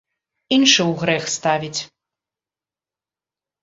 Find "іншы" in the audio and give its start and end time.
0.57-0.81